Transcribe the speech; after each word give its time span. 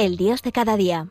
el 0.00 0.16
Dios 0.16 0.40
de 0.40 0.50
cada 0.50 0.78
día. 0.78 1.08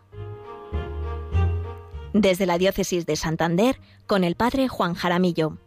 Desde 2.12 2.48
la 2.48 2.58
Diócesis 2.58 3.06
de 3.06 3.16
Santander, 3.16 3.80
con 4.08 4.24
el 4.24 4.34
Padre 4.34 4.68
Juan 4.68 4.96
Jaramillo. 4.96 5.60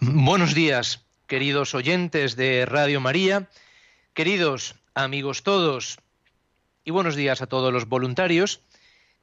Buenos 0.00 0.54
días, 0.54 1.06
queridos 1.26 1.74
oyentes 1.74 2.36
de 2.36 2.66
Radio 2.66 3.00
María, 3.00 3.48
queridos 4.12 4.74
amigos 4.92 5.44
todos, 5.44 5.98
y 6.84 6.90
buenos 6.90 7.16
días 7.16 7.40
a 7.40 7.46
todos 7.46 7.72
los 7.72 7.88
voluntarios 7.88 8.60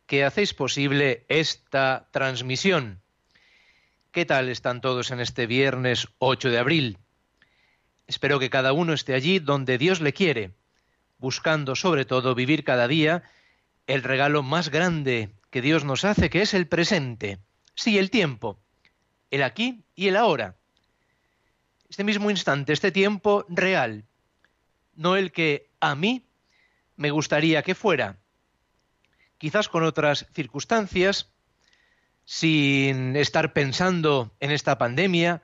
que 0.07 0.25
hacéis 0.25 0.55
posible 0.55 1.23
esta 1.29 2.07
transmisión. 2.09 2.99
¿Qué 4.11 4.25
tal 4.25 4.49
están 4.49 4.81
todos 4.81 5.11
en 5.11 5.19
este 5.19 5.45
viernes 5.45 6.07
8 6.17 6.49
de 6.49 6.57
abril? 6.57 6.97
Espero 8.11 8.39
que 8.39 8.49
cada 8.49 8.73
uno 8.73 8.91
esté 8.91 9.13
allí 9.13 9.39
donde 9.39 9.77
Dios 9.77 10.01
le 10.01 10.11
quiere, 10.11 10.51
buscando 11.17 11.77
sobre 11.77 12.03
todo 12.03 12.35
vivir 12.35 12.65
cada 12.65 12.89
día 12.89 13.23
el 13.87 14.03
regalo 14.03 14.43
más 14.43 14.67
grande 14.67 15.29
que 15.49 15.61
Dios 15.61 15.85
nos 15.85 16.03
hace, 16.03 16.29
que 16.29 16.41
es 16.41 16.53
el 16.53 16.67
presente, 16.67 17.39
sí, 17.73 17.97
el 17.97 18.09
tiempo, 18.09 18.59
el 19.29 19.43
aquí 19.43 19.85
y 19.95 20.09
el 20.09 20.17
ahora. 20.17 20.57
Este 21.87 22.03
mismo 22.03 22.29
instante, 22.29 22.73
este 22.73 22.91
tiempo 22.91 23.45
real, 23.47 24.03
no 24.93 25.15
el 25.15 25.31
que 25.31 25.69
a 25.79 25.95
mí 25.95 26.25
me 26.97 27.11
gustaría 27.11 27.63
que 27.63 27.75
fuera, 27.75 28.17
quizás 29.37 29.69
con 29.69 29.83
otras 29.83 30.27
circunstancias, 30.33 31.29
sin 32.25 33.15
estar 33.15 33.53
pensando 33.53 34.35
en 34.41 34.51
esta 34.51 34.77
pandemia, 34.77 35.41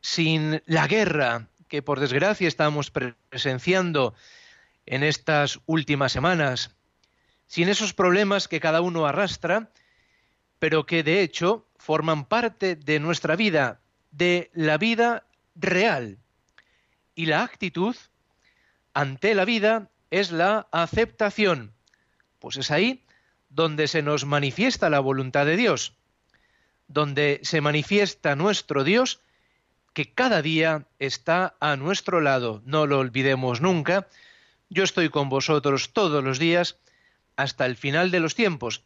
sin 0.00 0.62
la 0.66 0.86
guerra 0.86 1.48
que 1.68 1.82
por 1.82 2.00
desgracia 2.00 2.48
estamos 2.48 2.90
presenciando 2.90 4.14
en 4.86 5.02
estas 5.02 5.60
últimas 5.66 6.12
semanas, 6.12 6.76
sin 7.46 7.68
esos 7.68 7.94
problemas 7.94 8.48
que 8.48 8.60
cada 8.60 8.80
uno 8.80 9.06
arrastra, 9.06 9.70
pero 10.58 10.86
que 10.86 11.02
de 11.02 11.22
hecho 11.22 11.66
forman 11.76 12.24
parte 12.24 12.76
de 12.76 13.00
nuestra 13.00 13.36
vida, 13.36 13.80
de 14.10 14.50
la 14.54 14.78
vida 14.78 15.24
real. 15.54 16.18
Y 17.14 17.26
la 17.26 17.42
actitud 17.42 17.96
ante 18.94 19.34
la 19.34 19.44
vida 19.44 19.90
es 20.10 20.30
la 20.30 20.68
aceptación. 20.72 21.72
Pues 22.38 22.56
es 22.56 22.70
ahí 22.70 23.04
donde 23.48 23.88
se 23.88 24.02
nos 24.02 24.24
manifiesta 24.24 24.90
la 24.90 25.00
voluntad 25.00 25.46
de 25.46 25.56
Dios, 25.56 25.94
donde 26.88 27.40
se 27.42 27.60
manifiesta 27.60 28.36
nuestro 28.36 28.84
Dios 28.84 29.20
que 29.96 30.12
cada 30.12 30.42
día 30.42 30.86
está 30.98 31.56
a 31.58 31.74
nuestro 31.76 32.20
lado. 32.20 32.60
No 32.66 32.86
lo 32.86 32.98
olvidemos 32.98 33.62
nunca. 33.62 34.08
Yo 34.68 34.84
estoy 34.84 35.08
con 35.08 35.30
vosotros 35.30 35.94
todos 35.94 36.22
los 36.22 36.38
días 36.38 36.76
hasta 37.34 37.64
el 37.64 37.76
final 37.76 38.10
de 38.10 38.20
los 38.20 38.34
tiempos. 38.34 38.84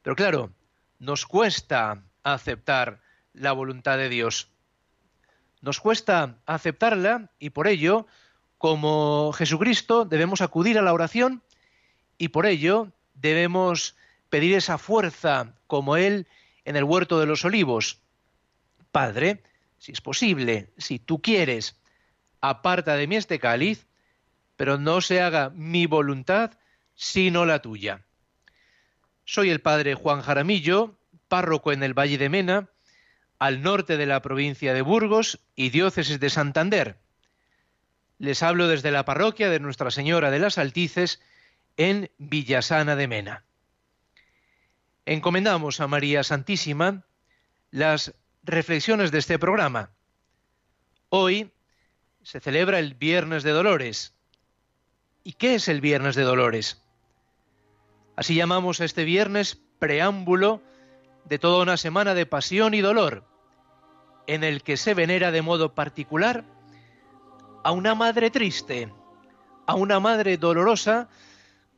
Pero 0.00 0.16
claro, 0.16 0.54
nos 0.98 1.26
cuesta 1.26 2.04
aceptar 2.22 3.02
la 3.34 3.52
voluntad 3.52 3.98
de 3.98 4.08
Dios. 4.08 4.48
Nos 5.60 5.78
cuesta 5.78 6.38
aceptarla 6.46 7.30
y 7.38 7.50
por 7.50 7.68
ello, 7.68 8.06
como 8.56 9.34
Jesucristo, 9.34 10.06
debemos 10.06 10.40
acudir 10.40 10.78
a 10.78 10.82
la 10.82 10.94
oración 10.94 11.42
y 12.16 12.28
por 12.28 12.46
ello 12.46 12.92
debemos 13.12 13.94
pedir 14.30 14.56
esa 14.56 14.78
fuerza 14.78 15.52
como 15.66 15.98
Él 15.98 16.26
en 16.64 16.76
el 16.76 16.84
huerto 16.84 17.20
de 17.20 17.26
los 17.26 17.44
olivos. 17.44 18.00
Padre, 18.90 19.42
si 19.78 19.92
es 19.92 20.00
posible, 20.00 20.72
si 20.78 20.98
tú 20.98 21.20
quieres, 21.20 21.76
aparta 22.40 22.96
de 22.96 23.06
mí 23.06 23.16
este 23.16 23.38
cáliz, 23.38 23.86
pero 24.56 24.78
no 24.78 25.00
se 25.00 25.20
haga 25.20 25.50
mi 25.50 25.86
voluntad, 25.86 26.58
sino 26.94 27.44
la 27.44 27.60
tuya. 27.60 28.04
Soy 29.24 29.50
el 29.50 29.60
padre 29.60 29.94
Juan 29.94 30.22
Jaramillo, 30.22 30.98
párroco 31.28 31.72
en 31.72 31.82
el 31.82 31.94
Valle 31.94 32.18
de 32.18 32.28
Mena, 32.28 32.70
al 33.38 33.62
norte 33.62 33.96
de 33.96 34.06
la 34.06 34.22
provincia 34.22 34.72
de 34.72 34.82
Burgos 34.82 35.40
y 35.54 35.70
diócesis 35.70 36.20
de 36.20 36.30
Santander. 36.30 36.98
Les 38.18 38.42
hablo 38.42 38.66
desde 38.66 38.90
la 38.90 39.04
parroquia 39.04 39.50
de 39.50 39.60
Nuestra 39.60 39.90
Señora 39.90 40.30
de 40.30 40.38
las 40.38 40.56
Altices 40.56 41.20
en 41.76 42.10
Villasana 42.16 42.96
de 42.96 43.08
Mena. 43.08 43.44
Encomendamos 45.04 45.80
a 45.80 45.86
María 45.86 46.24
Santísima 46.24 47.04
las 47.70 48.14
reflexiones 48.46 49.10
de 49.10 49.18
este 49.18 49.38
programa. 49.38 49.90
Hoy 51.08 51.52
se 52.22 52.38
celebra 52.38 52.78
el 52.78 52.94
Viernes 52.94 53.42
de 53.42 53.50
Dolores. 53.50 54.14
¿Y 55.24 55.32
qué 55.32 55.56
es 55.56 55.66
el 55.68 55.80
Viernes 55.80 56.14
de 56.14 56.22
Dolores? 56.22 56.80
Así 58.14 58.36
llamamos 58.36 58.80
a 58.80 58.84
este 58.84 59.04
viernes 59.04 59.60
preámbulo 59.80 60.62
de 61.24 61.40
toda 61.40 61.62
una 61.62 61.76
semana 61.76 62.14
de 62.14 62.24
pasión 62.24 62.72
y 62.72 62.80
dolor, 62.80 63.24
en 64.28 64.44
el 64.44 64.62
que 64.62 64.76
se 64.76 64.94
venera 64.94 65.32
de 65.32 65.42
modo 65.42 65.74
particular 65.74 66.44
a 67.64 67.72
una 67.72 67.96
madre 67.96 68.30
triste, 68.30 68.92
a 69.66 69.74
una 69.74 69.98
madre 69.98 70.38
dolorosa 70.38 71.08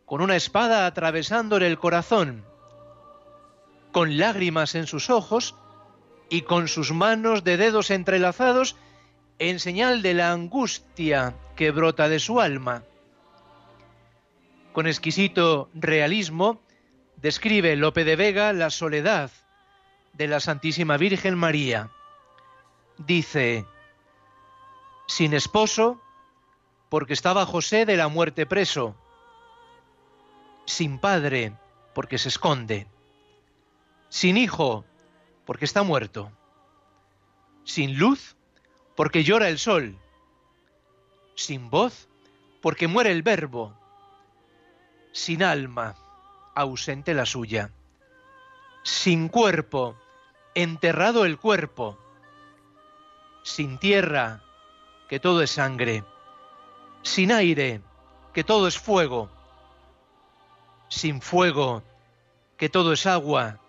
con 0.04 0.20
una 0.20 0.36
espada 0.36 0.86
atravesándole 0.86 1.66
el 1.66 1.78
corazón, 1.78 2.44
con 3.90 4.18
lágrimas 4.18 4.74
en 4.74 4.86
sus 4.86 5.08
ojos, 5.08 5.54
y 6.30 6.42
con 6.42 6.68
sus 6.68 6.92
manos 6.92 7.44
de 7.44 7.56
dedos 7.56 7.90
entrelazados 7.90 8.76
en 9.38 9.60
señal 9.60 10.02
de 10.02 10.14
la 10.14 10.32
angustia 10.32 11.34
que 11.56 11.70
brota 11.70 12.08
de 12.08 12.18
su 12.18 12.40
alma. 12.40 12.82
Con 14.72 14.86
exquisito 14.86 15.70
realismo 15.74 16.60
describe 17.16 17.76
Lope 17.76 18.04
de 18.04 18.16
Vega 18.16 18.52
la 18.52 18.70
soledad 18.70 19.30
de 20.12 20.28
la 20.28 20.40
Santísima 20.40 20.96
Virgen 20.96 21.36
María. 21.36 21.90
Dice, 22.98 23.64
sin 25.06 25.32
esposo, 25.34 26.00
porque 26.88 27.12
estaba 27.12 27.46
José 27.46 27.86
de 27.86 27.96
la 27.96 28.08
muerte 28.08 28.46
preso, 28.46 28.96
sin 30.66 30.98
padre, 30.98 31.52
porque 31.94 32.18
se 32.18 32.28
esconde, 32.28 32.86
sin 34.08 34.36
hijo, 34.36 34.84
porque 35.48 35.64
está 35.64 35.82
muerto. 35.82 36.30
Sin 37.64 37.98
luz, 37.98 38.36
porque 38.94 39.24
llora 39.24 39.48
el 39.48 39.58
sol. 39.58 39.98
Sin 41.36 41.70
voz, 41.70 42.10
porque 42.60 42.86
muere 42.86 43.12
el 43.12 43.22
verbo. 43.22 43.74
Sin 45.10 45.42
alma, 45.42 45.94
ausente 46.54 47.14
la 47.14 47.24
suya. 47.24 47.70
Sin 48.82 49.30
cuerpo, 49.30 49.96
enterrado 50.54 51.24
el 51.24 51.38
cuerpo. 51.38 51.98
Sin 53.42 53.78
tierra, 53.78 54.42
que 55.08 55.18
todo 55.18 55.40
es 55.40 55.52
sangre. 55.52 56.04
Sin 57.00 57.32
aire, 57.32 57.80
que 58.34 58.44
todo 58.44 58.68
es 58.68 58.78
fuego. 58.78 59.30
Sin 60.88 61.22
fuego, 61.22 61.82
que 62.58 62.68
todo 62.68 62.92
es 62.92 63.06
agua 63.06 63.60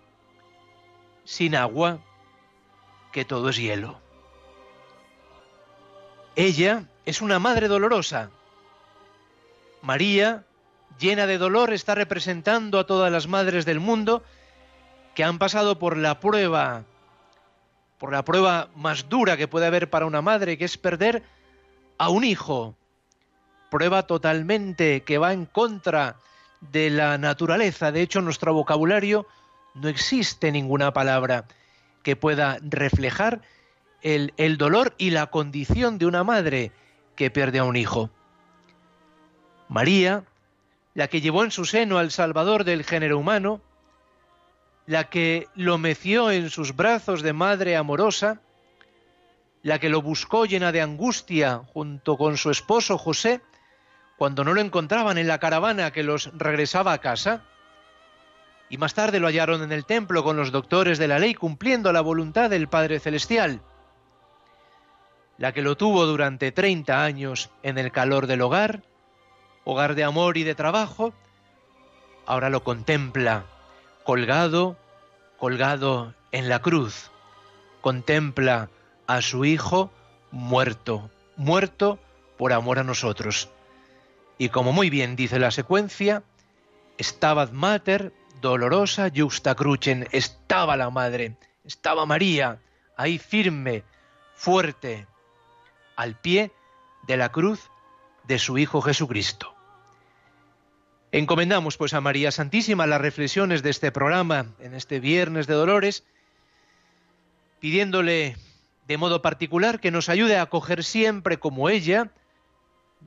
sin 1.30 1.54
agua, 1.54 2.00
que 3.12 3.24
todo 3.24 3.50
es 3.50 3.56
hielo. 3.56 4.00
Ella 6.34 6.88
es 7.06 7.22
una 7.22 7.38
madre 7.38 7.68
dolorosa. 7.68 8.30
María, 9.80 10.44
llena 10.98 11.28
de 11.28 11.38
dolor, 11.38 11.72
está 11.72 11.94
representando 11.94 12.80
a 12.80 12.86
todas 12.86 13.12
las 13.12 13.28
madres 13.28 13.64
del 13.64 13.78
mundo 13.78 14.24
que 15.14 15.22
han 15.22 15.38
pasado 15.38 15.78
por 15.78 15.96
la 15.96 16.18
prueba, 16.18 16.82
por 17.98 18.10
la 18.10 18.24
prueba 18.24 18.68
más 18.74 19.08
dura 19.08 19.36
que 19.36 19.46
puede 19.46 19.66
haber 19.66 19.88
para 19.88 20.06
una 20.06 20.22
madre, 20.22 20.58
que 20.58 20.64
es 20.64 20.78
perder 20.78 21.22
a 21.96 22.08
un 22.08 22.24
hijo. 22.24 22.74
Prueba 23.70 24.02
totalmente 24.02 25.04
que 25.04 25.18
va 25.18 25.32
en 25.32 25.46
contra 25.46 26.16
de 26.60 26.90
la 26.90 27.18
naturaleza. 27.18 27.92
De 27.92 28.02
hecho, 28.02 28.20
nuestro 28.20 28.52
vocabulario 28.52 29.28
no 29.74 29.88
existe 29.88 30.52
ninguna 30.52 30.92
palabra 30.92 31.46
que 32.02 32.16
pueda 32.16 32.58
reflejar 32.62 33.42
el, 34.02 34.56
dolor 34.56 34.94
y 34.98 35.10
la 35.10 35.26
condición 35.26 35.98
de 35.98 36.06
una 36.06 36.24
madre 36.24 36.72
que 37.16 37.30
pierde 37.30 37.58
a 37.58 37.64
un 37.64 37.76
hijo. 37.76 38.10
María, 39.68 40.24
la 40.94 41.08
que 41.08 41.20
llevó 41.20 41.44
en 41.44 41.50
su 41.50 41.64
seno 41.64 41.98
al 41.98 42.10
Salvador 42.10 42.64
del 42.64 42.84
género 42.84 43.18
humano, 43.18 43.60
la 44.86 45.04
que 45.04 45.46
lo 45.54 45.78
meció 45.78 46.30
en 46.30 46.50
sus 46.50 46.74
brazos 46.74 47.22
de 47.22 47.32
madre 47.32 47.76
amorosa, 47.76 48.40
la 49.62 49.78
que 49.78 49.90
lo 49.90 50.02
buscó 50.02 50.46
llena 50.46 50.72
de 50.72 50.80
angustia 50.80 51.58
junto 51.72 52.16
con 52.16 52.36
su 52.38 52.50
esposo 52.50 52.98
José, 52.98 53.42
cuando 54.16 54.42
no 54.42 54.54
lo 54.54 54.60
encontraban 54.60 55.18
en 55.18 55.28
la 55.28 55.38
caravana 55.38 55.92
que 55.92 56.02
los 56.02 56.30
regresaba 56.36 56.92
a 56.92 56.98
casa, 56.98 57.44
y 58.70 58.78
más 58.78 58.94
tarde 58.94 59.18
lo 59.18 59.26
hallaron 59.26 59.62
en 59.62 59.72
el 59.72 59.84
templo 59.84 60.22
con 60.22 60.36
los 60.36 60.52
doctores 60.52 60.96
de 60.98 61.08
la 61.08 61.18
ley 61.18 61.34
cumpliendo 61.34 61.92
la 61.92 62.00
voluntad 62.00 62.48
del 62.48 62.68
Padre 62.68 63.00
Celestial. 63.00 63.60
la 65.38 65.52
que 65.52 65.62
lo 65.62 65.76
tuvo 65.76 66.04
durante 66.04 66.52
30 66.52 67.02
años 67.02 67.50
en 67.62 67.78
el 67.78 67.90
calor 67.92 68.26
del 68.26 68.42
hogar, 68.42 68.82
hogar 69.64 69.94
de 69.94 70.04
amor 70.04 70.36
y 70.36 70.44
de 70.44 70.54
trabajo, 70.54 71.14
ahora 72.26 72.50
lo 72.50 72.62
contempla 72.62 73.46
colgado, 74.04 74.76
colgado 75.38 76.14
en 76.30 76.48
la 76.50 76.60
cruz. 76.60 77.10
Contempla 77.80 78.68
a 79.06 79.22
su 79.22 79.46
Hijo 79.46 79.90
muerto, 80.30 81.10
muerto 81.36 81.98
por 82.36 82.52
amor 82.52 82.78
a 82.78 82.84
nosotros. 82.84 83.48
Y 84.36 84.50
como 84.50 84.72
muy 84.72 84.90
bien 84.90 85.16
dice 85.16 85.38
la 85.38 85.50
secuencia, 85.50 86.22
Stabat 87.00 87.52
Mater, 87.52 88.12
dolorosa 88.40 89.10
justa 89.14 89.54
crucen, 89.54 90.08
estaba 90.12 90.76
la 90.76 90.90
madre, 90.90 91.36
estaba 91.64 92.06
María, 92.06 92.60
ahí 92.96 93.18
firme, 93.18 93.84
fuerte, 94.34 95.06
al 95.96 96.18
pie 96.18 96.52
de 97.06 97.16
la 97.16 97.30
cruz 97.30 97.70
de 98.24 98.38
su 98.38 98.58
Hijo 98.58 98.80
Jesucristo. 98.80 99.54
Encomendamos 101.12 101.76
pues 101.76 101.92
a 101.92 102.00
María 102.00 102.30
Santísima 102.30 102.86
las 102.86 103.00
reflexiones 103.00 103.62
de 103.62 103.70
este 103.70 103.90
programa 103.90 104.46
en 104.60 104.74
este 104.74 105.00
viernes 105.00 105.46
de 105.46 105.54
dolores, 105.54 106.04
pidiéndole 107.58 108.36
de 108.86 108.96
modo 108.96 109.20
particular 109.20 109.80
que 109.80 109.90
nos 109.90 110.08
ayude 110.08 110.36
a 110.36 110.42
acoger 110.42 110.84
siempre 110.84 111.38
como 111.38 111.68
ella 111.68 112.10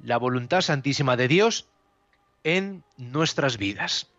la 0.03 0.17
voluntad 0.17 0.61
santísima 0.61 1.15
de 1.15 1.27
Dios 1.27 1.67
en 2.43 2.83
nuestras 2.97 3.57
vidas. 3.57 4.12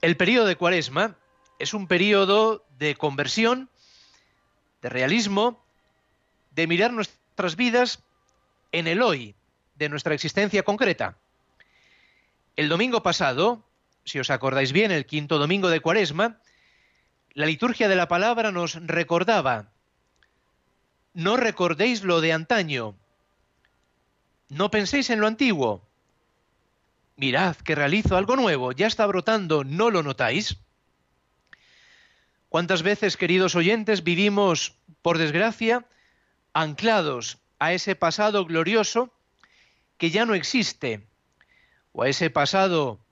El 0.00 0.16
periodo 0.16 0.46
de 0.46 0.56
Cuaresma 0.56 1.16
es 1.58 1.74
un 1.74 1.86
periodo 1.86 2.64
de 2.78 2.94
conversión, 2.94 3.68
de 4.80 4.88
realismo, 4.88 5.62
de 6.52 6.66
mirar 6.66 6.92
nuestras 6.92 7.54
vidas 7.54 8.02
en 8.72 8.86
el 8.86 9.02
hoy, 9.02 9.34
de 9.74 9.90
nuestra 9.90 10.14
existencia 10.14 10.62
concreta. 10.62 11.18
El 12.56 12.70
domingo 12.70 13.02
pasado, 13.02 13.62
si 14.04 14.18
os 14.18 14.30
acordáis 14.30 14.72
bien, 14.72 14.90
el 14.90 15.04
quinto 15.04 15.38
domingo 15.38 15.68
de 15.68 15.80
Cuaresma, 15.80 16.40
la 17.34 17.44
liturgia 17.44 17.88
de 17.88 17.96
la 17.96 18.08
palabra 18.08 18.52
nos 18.52 18.76
recordaba, 18.86 19.70
no 21.12 21.36
recordéis 21.36 22.04
lo 22.04 22.22
de 22.22 22.32
antaño, 22.32 22.96
no 24.48 24.70
penséis 24.70 25.10
en 25.10 25.20
lo 25.20 25.26
antiguo, 25.26 25.89
mirad 27.20 27.54
que 27.56 27.74
realizo 27.74 28.16
algo 28.16 28.34
nuevo, 28.34 28.72
ya 28.72 28.86
está 28.86 29.04
brotando, 29.04 29.62
¿no 29.62 29.90
lo 29.90 30.02
notáis? 30.02 30.56
¿Cuántas 32.48 32.82
veces, 32.82 33.18
queridos 33.18 33.54
oyentes, 33.54 34.02
vivimos, 34.02 34.78
por 35.02 35.18
desgracia, 35.18 35.84
anclados 36.54 37.36
a 37.58 37.74
ese 37.74 37.94
pasado 37.94 38.46
glorioso 38.46 39.12
que 39.98 40.08
ya 40.08 40.24
no 40.24 40.34
existe, 40.34 41.06
o 41.92 42.04
a 42.04 42.08
ese 42.08 42.30
pasado 42.30 43.04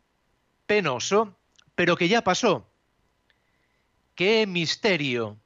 penoso, 0.67 1.37
pero 1.75 1.99
que 1.99 2.09
ya 2.09 2.23
pasó. 2.25 2.67
¡Qué 4.15 4.47
misterio! 4.47 5.37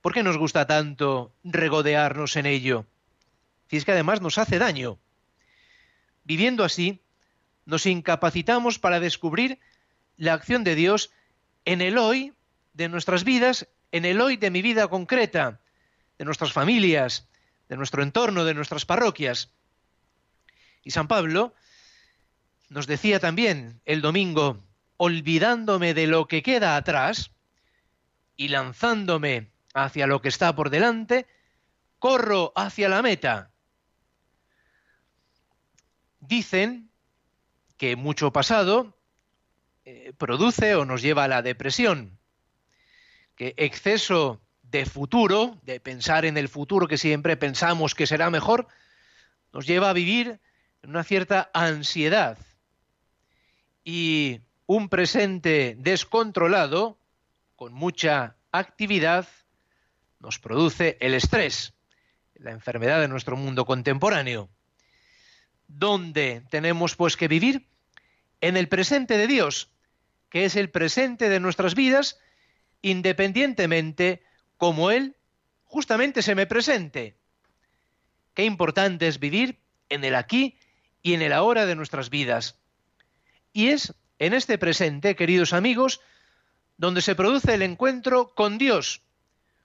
¿Por 0.00 0.14
qué 0.14 0.22
nos 0.22 0.38
gusta 0.38 0.66
tanto 0.66 1.34
regodearnos 1.44 2.36
en 2.36 2.46
ello? 2.46 2.86
Si 3.68 3.76
es 3.76 3.84
que 3.84 3.92
además 3.92 4.22
nos 4.22 4.38
hace 4.38 4.58
daño. 4.58 4.98
Viviendo 6.24 6.64
así, 6.64 7.02
nos 7.66 7.84
incapacitamos 7.84 8.78
para 8.78 9.00
descubrir 9.00 9.58
la 10.16 10.32
acción 10.32 10.64
de 10.64 10.74
Dios 10.74 11.10
en 11.64 11.82
el 11.82 11.98
hoy 11.98 12.32
de 12.72 12.88
nuestras 12.88 13.24
vidas, 13.24 13.68
en 13.92 14.04
el 14.04 14.20
hoy 14.20 14.36
de 14.36 14.50
mi 14.50 14.62
vida 14.62 14.88
concreta, 14.88 15.60
de 16.16 16.24
nuestras 16.24 16.52
familias, 16.52 17.28
de 17.68 17.76
nuestro 17.76 18.02
entorno, 18.02 18.44
de 18.44 18.54
nuestras 18.54 18.86
parroquias. 18.86 19.50
Y 20.82 20.92
San 20.92 21.08
Pablo 21.08 21.54
nos 22.68 22.86
decía 22.86 23.20
también 23.20 23.80
el 23.84 24.00
domingo, 24.00 24.62
olvidándome 24.96 25.92
de 25.92 26.06
lo 26.06 26.28
que 26.28 26.42
queda 26.42 26.76
atrás 26.76 27.32
y 28.36 28.48
lanzándome 28.48 29.50
hacia 29.74 30.06
lo 30.06 30.22
que 30.22 30.28
está 30.28 30.54
por 30.54 30.70
delante, 30.70 31.26
corro 31.98 32.52
hacia 32.54 32.88
la 32.88 33.02
meta. 33.02 33.50
Dicen 36.20 36.90
que 37.76 37.96
mucho 37.96 38.32
pasado 38.32 38.94
eh, 39.84 40.12
produce 40.16 40.74
o 40.74 40.84
nos 40.84 41.02
lleva 41.02 41.24
a 41.24 41.28
la 41.28 41.42
depresión, 41.42 42.18
que 43.36 43.54
exceso 43.56 44.40
de 44.62 44.86
futuro, 44.86 45.58
de 45.62 45.80
pensar 45.80 46.24
en 46.24 46.36
el 46.36 46.48
futuro 46.48 46.88
que 46.88 46.98
siempre 46.98 47.36
pensamos 47.36 47.94
que 47.94 48.06
será 48.06 48.30
mejor, 48.30 48.66
nos 49.52 49.66
lleva 49.66 49.90
a 49.90 49.94
vivir 49.94 50.40
una 50.82 51.04
cierta 51.04 51.50
ansiedad 51.52 52.38
y 53.84 54.40
un 54.66 54.88
presente 54.88 55.76
descontrolado, 55.78 56.98
con 57.54 57.72
mucha 57.72 58.36
actividad, 58.52 59.28
nos 60.18 60.38
produce 60.38 60.96
el 61.00 61.14
estrés, 61.14 61.74
la 62.34 62.50
enfermedad 62.50 63.00
de 63.00 63.08
nuestro 63.08 63.36
mundo 63.36 63.64
contemporáneo. 63.64 64.48
¿Dónde 65.68 66.42
tenemos 66.50 66.96
pues 66.96 67.16
que 67.16 67.28
vivir? 67.28 67.66
En 68.40 68.56
el 68.56 68.68
presente 68.68 69.16
de 69.18 69.26
Dios, 69.26 69.70
que 70.30 70.44
es 70.44 70.56
el 70.56 70.70
presente 70.70 71.28
de 71.28 71.40
nuestras 71.40 71.74
vidas, 71.74 72.18
independientemente 72.82 74.22
como 74.56 74.90
Él 74.90 75.16
justamente 75.64 76.22
se 76.22 76.34
me 76.34 76.46
presente. 76.46 77.16
Qué 78.34 78.44
importante 78.44 79.08
es 79.08 79.18
vivir 79.18 79.58
en 79.88 80.04
el 80.04 80.14
aquí 80.14 80.56
y 81.02 81.14
en 81.14 81.22
el 81.22 81.32
ahora 81.32 81.66
de 81.66 81.74
nuestras 81.74 82.10
vidas. 82.10 82.58
Y 83.52 83.68
es 83.68 83.94
en 84.18 84.34
este 84.34 84.58
presente, 84.58 85.16
queridos 85.16 85.52
amigos, 85.52 86.00
donde 86.78 87.02
se 87.02 87.14
produce 87.14 87.54
el 87.54 87.62
encuentro 87.62 88.34
con 88.34 88.58
Dios, 88.58 89.02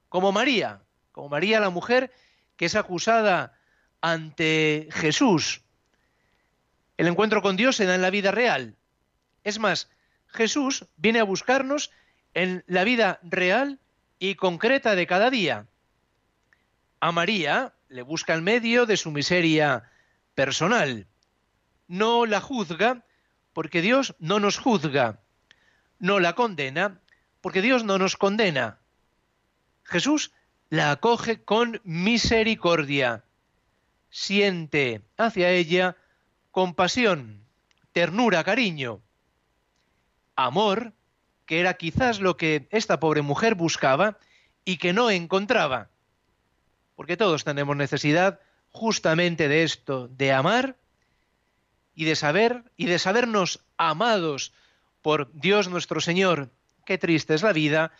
como 0.10 0.32
María, 0.32 0.82
como 1.12 1.30
María 1.30 1.60
la 1.60 1.70
mujer 1.70 2.12
que 2.56 2.66
es 2.66 2.76
acusada 2.76 3.58
ante 4.02 4.88
Jesús. 4.92 5.62
El 7.02 7.08
encuentro 7.08 7.42
con 7.42 7.58
Dios 7.58 7.76
se 7.76 7.86
da 7.86 7.96
en 7.96 8.02
la 8.02 8.12
vida 8.12 8.30
real. 8.32 8.76
Es 9.44 9.58
más, 9.58 9.90
Jesús 10.28 10.86
viene 10.98 11.20
a 11.20 11.24
buscarnos 11.24 11.92
en 12.34 12.64
la 12.68 12.84
vida 12.84 13.20
real 13.24 13.80
y 14.20 14.36
concreta 14.36 14.96
de 14.96 15.08
cada 15.08 15.30
día. 15.30 15.66
A 17.00 17.12
María 17.12 17.74
le 17.90 18.04
busca 18.04 18.34
el 18.34 18.42
medio 18.42 18.86
de 18.86 18.98
su 18.98 19.12
miseria 19.12 19.90
personal 20.36 21.08
no 21.92 22.26
la 22.26 22.40
juzga 22.40 23.04
porque 23.52 23.82
Dios 23.82 24.16
no 24.18 24.40
nos 24.40 24.58
juzga, 24.58 25.20
no 26.00 26.22
la 26.22 26.36
condena 26.36 27.02
porque 27.42 27.62
Dios 27.62 27.84
no 27.84 27.98
nos 27.98 28.16
condena. 28.16 28.80
Jesús 29.84 30.32
la 30.70 30.92
acoge 30.92 31.44
con 31.44 31.82
misericordia, 31.84 33.26
siente 34.10 35.02
hacia 35.18 35.50
ella 35.50 35.98
compasión, 36.52 37.46
ternura, 37.92 38.44
cariño, 38.44 39.02
amor, 40.36 40.94
que 41.46 41.60
era 41.60 41.76
quizás 41.76 42.20
lo 42.20 42.38
que 42.38 42.68
esta 42.72 43.00
pobre 43.00 43.22
mujer 43.22 43.56
buscaba 43.56 44.18
y 44.64 44.78
que 44.78 44.94
no 44.94 45.10
encontraba. 45.10 45.90
Porque 46.96 47.18
todos 47.18 47.44
tenemos 47.44 47.76
necesidad 47.76 48.40
justamente 48.70 49.48
de 49.48 49.64
esto, 49.64 50.08
de 50.08 50.32
amar 50.32 50.78
y 51.96 52.06
de 52.06 52.16
saber 52.16 52.64
y 52.78 52.86
de 52.86 53.00
sabernos 53.00 53.66
amados 53.78 54.54
por 55.02 55.32
Dios 55.34 55.68
nuestro 55.68 56.00
Señor. 56.00 56.52
Qué 56.86 56.98
triste 56.98 57.34
es 57.34 57.44
la 57.44 57.54
vida 57.54 57.92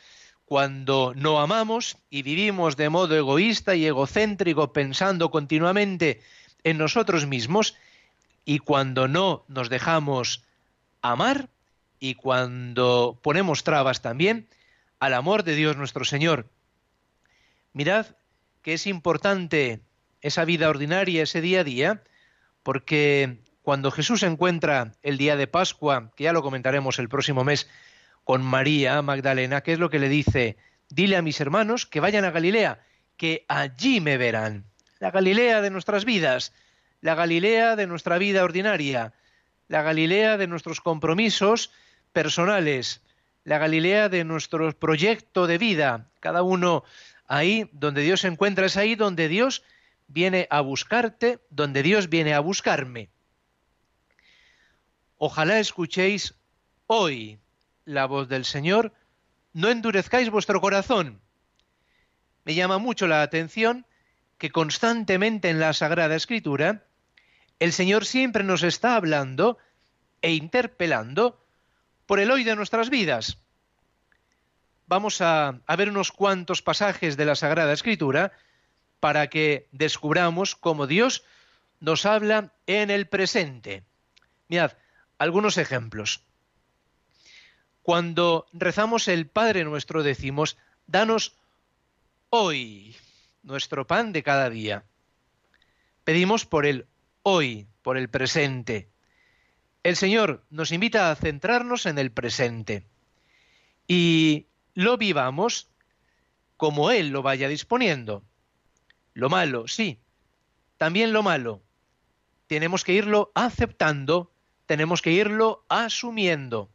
cuando 0.46 1.14
no 1.16 1.40
amamos 1.40 1.98
y 2.10 2.24
vivimos 2.24 2.78
de 2.78 2.90
modo 2.90 3.16
egoísta 3.16 3.76
y 3.76 3.86
egocéntrico 3.86 4.74
pensando 4.74 5.32
continuamente 5.32 6.22
en 6.64 6.78
nosotros 6.78 7.26
mismos 7.26 7.76
y 8.46 8.60
cuando 8.60 9.08
no 9.08 9.46
nos 9.48 9.70
dejamos 9.70 10.44
amar 11.02 11.50
y 12.00 12.16
cuando 12.16 13.20
ponemos 13.22 13.64
trabas 13.64 14.02
también 14.02 14.48
al 15.00 15.14
amor 15.14 15.44
de 15.44 15.56
Dios 15.56 15.78
nuestro 15.78 16.06
Señor. 16.06 16.50
Mirad 17.74 18.08
que 18.62 18.74
es 18.74 18.88
importante 18.88 19.82
esa 20.22 20.46
vida 20.46 20.70
ordinaria, 20.70 21.24
ese 21.24 21.42
día 21.42 21.62
a 21.62 21.64
día, 21.64 22.04
porque 22.64 23.40
cuando 23.62 23.92
Jesús 23.92 24.24
encuentra 24.24 24.94
el 25.02 25.18
día 25.18 25.36
de 25.36 25.48
Pascua, 25.48 26.12
que 26.16 26.26
ya 26.26 26.34
lo 26.34 26.42
comentaremos 26.42 27.00
el 27.00 27.10
próximo 27.10 27.44
mes, 27.44 27.68
con 28.24 28.44
María 28.44 29.02
Magdalena, 29.02 29.62
¿qué 29.62 29.74
es 29.74 29.80
lo 29.80 29.90
que 29.90 30.00
le 30.00 30.10
dice? 30.10 30.58
Dile 30.90 31.18
a 31.18 31.22
mis 31.22 31.40
hermanos 31.42 31.86
que 31.86 32.00
vayan 32.00 32.26
a 32.26 32.32
Galilea, 32.32 32.82
que 33.18 33.46
allí 33.48 34.02
me 34.02 34.18
verán. 34.18 34.66
La 35.00 35.12
Galilea 35.12 35.62
de 35.62 35.72
nuestras 35.72 36.06
vidas, 36.06 36.54
la 37.02 37.16
Galilea 37.16 37.76
de 37.76 37.88
nuestra 37.88 38.18
vida 38.18 38.44
ordinaria, 38.44 39.14
la 39.68 39.82
Galilea 39.82 40.38
de 40.38 40.48
nuestros 40.48 40.82
compromisos 40.82 41.72
personales, 42.14 43.02
la 43.44 43.58
Galilea 43.58 44.10
de 44.10 44.24
nuestro 44.24 44.72
proyecto 44.78 45.48
de 45.48 45.58
vida, 45.58 46.08
cada 46.20 46.44
uno 46.44 46.84
Ahí 47.32 47.70
donde 47.72 48.02
Dios 48.02 48.20
se 48.20 48.28
encuentra 48.28 48.66
es 48.66 48.76
ahí 48.76 48.96
donde 48.96 49.30
Dios 49.30 49.64
viene 50.10 50.48
a 50.50 50.60
buscarte, 50.60 51.40
donde 51.50 51.82
Dios 51.82 52.10
viene 52.10 52.34
a 52.34 52.42
buscarme. 52.42 53.10
Ojalá 55.16 55.58
escuchéis 55.58 56.36
hoy 56.88 57.40
la 57.86 58.06
voz 58.06 58.28
del 58.28 58.44
Señor, 58.44 58.92
no 59.54 59.70
endurezcáis 59.70 60.30
vuestro 60.30 60.60
corazón. 60.60 61.22
Me 62.44 62.54
llama 62.54 62.80
mucho 62.80 63.08
la 63.08 63.22
atención 63.22 63.86
que 64.38 64.50
constantemente 64.50 65.50
en 65.50 65.62
la 65.62 65.72
Sagrada 65.72 66.18
Escritura 66.18 66.84
el 67.62 67.74
Señor 67.74 68.08
siempre 68.08 68.44
nos 68.44 68.64
está 68.64 68.96
hablando 68.96 69.60
e 70.24 70.34
interpelando 70.34 71.46
por 72.08 72.20
el 72.20 72.32
hoy 72.32 72.44
de 72.44 72.56
nuestras 72.56 72.90
vidas. 72.90 73.38
Vamos 74.88 75.22
a, 75.22 75.62
ver 75.78 75.90
unos 75.90 76.12
cuantos 76.12 76.64
pasajes 76.64 77.18
de 77.18 77.26
la 77.26 77.36
Sagrada 77.36 77.72
Escritura 77.72 78.32
para 79.00 79.28
que 79.28 79.68
descubramos 79.72 80.56
cómo 80.56 80.88
Dios 80.88 81.24
nos 81.80 82.08
habla 82.08 82.52
en 82.66 82.90
el 82.90 83.08
presente. 83.08 83.84
Mirad, 84.48 84.72
algunos 85.20 85.60
ejemplos. 85.60 86.24
Cuando 87.84 88.48
rezamos 88.54 89.08
el 89.08 89.28
Padre 89.28 89.66
nuestro 89.66 90.02
decimos, 90.02 90.58
danos 90.88 91.38
hoy 92.32 92.96
nuestro 93.44 93.86
pan 93.86 94.14
de 94.14 94.24
cada 94.24 94.50
día. 94.50 94.84
Pedimos 96.04 96.48
por 96.48 96.66
el 96.66 96.88
hoy, 97.24 97.68
por 97.82 97.98
el 97.98 98.10
presente. 98.10 98.90
El 99.84 99.96
Señor 99.96 100.46
nos 100.50 100.72
invita 100.72 101.12
a 101.12 101.16
centrarnos 101.16 101.86
en 101.86 101.98
el 101.98 102.12
presente 102.12 102.86
y 103.88 104.48
lo 104.74 104.98
vivamos 104.98 105.70
como 106.58 106.92
Él 106.92 107.10
lo 107.10 107.24
vaya 107.24 107.48
disponiendo. 107.48 108.24
Lo 109.14 109.30
malo, 109.30 109.68
sí, 109.68 110.00
también 110.78 111.14
lo 111.14 111.24
malo. 111.24 111.62
Tenemos 112.48 112.84
que 112.84 112.94
irlo 112.94 113.32
aceptando 113.34 114.32
tenemos 114.72 115.02
que 115.02 115.12
irlo 115.12 115.66
asumiendo. 115.68 116.72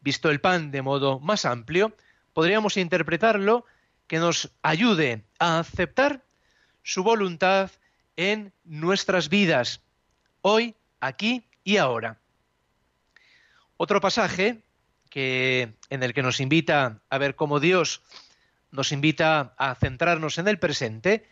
Visto 0.00 0.30
el 0.30 0.40
pan 0.40 0.70
de 0.70 0.82
modo 0.82 1.18
más 1.18 1.44
amplio, 1.44 1.96
podríamos 2.32 2.76
interpretarlo 2.76 3.64
que 4.06 4.18
nos 4.18 4.52
ayude 4.62 5.24
a 5.40 5.58
aceptar 5.58 6.24
su 6.84 7.02
voluntad 7.02 7.72
en 8.18 8.52
nuestras 8.64 9.28
vidas, 9.28 9.80
hoy, 10.42 10.74
aquí 10.98 11.44
y 11.62 11.76
ahora. 11.76 12.18
Otro 13.76 14.00
pasaje 14.00 14.60
que, 15.08 15.76
en 15.88 16.02
el 16.02 16.12
que 16.12 16.22
nos 16.22 16.40
invita 16.40 17.00
a 17.08 17.18
ver 17.18 17.36
cómo 17.36 17.60
Dios 17.60 18.02
nos 18.72 18.90
invita 18.90 19.54
a 19.56 19.76
centrarnos 19.76 20.38
en 20.38 20.48
el 20.48 20.58
presente, 20.58 21.28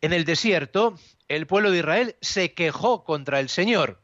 en 0.00 0.14
el 0.14 0.24
desierto 0.24 0.98
el 1.28 1.46
pueblo 1.46 1.70
de 1.70 1.78
Israel 1.78 2.16
se 2.22 2.54
quejó 2.54 3.04
contra 3.04 3.38
el 3.38 3.50
Señor. 3.50 4.00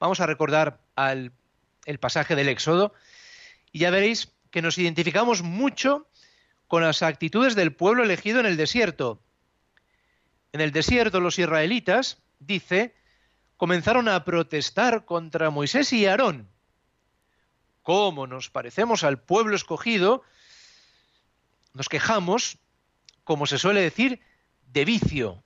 Vamos 0.00 0.20
a 0.20 0.26
recordar 0.26 0.80
el 0.96 1.98
pasaje 2.00 2.34
del 2.34 2.48
Éxodo 2.48 2.94
y 3.70 3.80
ya 3.80 3.90
veréis 3.90 4.32
que 4.50 4.62
nos 4.62 4.78
identificamos 4.78 5.42
mucho 5.42 6.08
con 6.68 6.82
las 6.82 7.02
actitudes 7.02 7.54
del 7.54 7.74
pueblo 7.74 8.02
elegido 8.02 8.40
en 8.40 8.46
el 8.46 8.56
desierto. 8.56 9.20
En 10.52 10.60
el 10.60 10.70
desierto 10.70 11.20
los 11.20 11.38
israelitas, 11.38 12.18
dice, 12.38 12.94
comenzaron 13.56 14.08
a 14.08 14.24
protestar 14.24 15.04
contra 15.04 15.50
Moisés 15.50 15.92
y 15.92 16.06
Aarón. 16.06 16.50
¿Cómo 17.82 18.26
nos 18.26 18.50
parecemos 18.50 19.02
al 19.02 19.18
pueblo 19.18 19.56
escogido? 19.56 20.22
Nos 21.72 21.88
quejamos, 21.88 22.58
como 23.24 23.46
se 23.46 23.58
suele 23.58 23.80
decir, 23.80 24.20
de 24.72 24.84
vicio. 24.84 25.42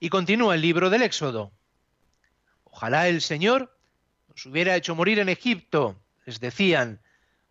Y 0.00 0.08
continúa 0.08 0.54
el 0.54 0.62
libro 0.62 0.90
del 0.90 1.02
Éxodo. 1.02 1.52
Ojalá 2.64 3.08
el 3.08 3.20
Señor 3.20 3.78
nos 4.28 4.46
hubiera 4.46 4.74
hecho 4.74 4.94
morir 4.94 5.18
en 5.18 5.28
Egipto, 5.28 6.00
les 6.24 6.40
decían, 6.40 7.00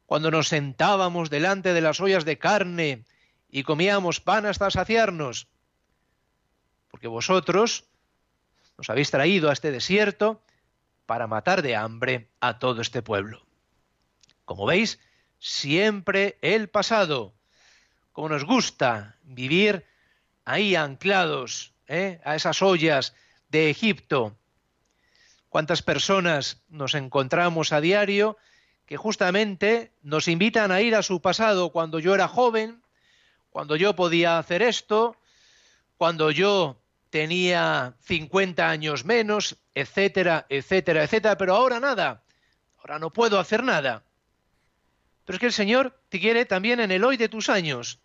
cuando 0.05 0.29
nos 0.31 0.49
sentábamos 0.49 1.29
delante 1.29 1.73
de 1.73 1.81
las 1.81 1.99
ollas 1.99 2.25
de 2.25 2.37
carne 2.37 3.05
y 3.49 3.63
comíamos 3.63 4.21
pan 4.21 4.45
hasta 4.45 4.69
saciarnos. 4.69 5.47
Porque 7.05 7.13
vosotros 7.13 7.83
nos 8.79 8.89
habéis 8.89 9.11
traído 9.11 9.51
a 9.51 9.53
este 9.53 9.69
desierto 9.69 10.41
para 11.05 11.27
matar 11.27 11.61
de 11.61 11.75
hambre 11.75 12.31
a 12.39 12.57
todo 12.57 12.81
este 12.81 13.03
pueblo. 13.03 13.45
Como 14.43 14.65
veis, 14.65 14.99
siempre 15.37 16.39
el 16.41 16.67
pasado, 16.67 17.35
como 18.11 18.29
nos 18.29 18.43
gusta 18.43 19.19
vivir 19.21 19.85
ahí 20.45 20.75
anclados 20.75 21.75
¿eh? 21.87 22.19
a 22.25 22.35
esas 22.35 22.63
ollas 22.63 23.13
de 23.49 23.69
Egipto, 23.69 24.35
cuántas 25.49 25.83
personas 25.83 26.63
nos 26.69 26.95
encontramos 26.95 27.71
a 27.71 27.81
diario 27.81 28.35
que 28.87 28.97
justamente 28.97 29.93
nos 30.01 30.27
invitan 30.27 30.71
a 30.71 30.81
ir 30.81 30.95
a 30.95 31.03
su 31.03 31.21
pasado 31.21 31.71
cuando 31.71 31.99
yo 31.99 32.15
era 32.15 32.27
joven, 32.27 32.81
cuando 33.51 33.75
yo 33.75 33.95
podía 33.95 34.39
hacer 34.39 34.63
esto, 34.63 35.15
cuando 35.97 36.31
yo 36.31 36.81
tenía 37.15 37.95
50 38.01 38.69
años 38.69 39.05
menos, 39.05 39.55
etcétera, 39.73 40.45
etcétera, 40.49 41.05
etcétera, 41.05 41.37
pero 41.37 41.55
ahora 41.55 41.79
nada, 41.79 42.25
ahora 42.77 42.99
no 42.99 43.13
puedo 43.13 43.39
hacer 43.39 43.63
nada. 43.63 44.03
Pero 45.23 45.37
es 45.37 45.39
que 45.39 45.45
el 45.45 45.53
Señor 45.53 45.97
te 46.09 46.19
quiere 46.19 46.43
también 46.43 46.81
en 46.81 46.91
el 46.91 47.05
hoy 47.05 47.15
de 47.15 47.29
tus 47.29 47.47
años. 47.47 48.01